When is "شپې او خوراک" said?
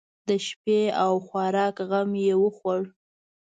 0.47-1.75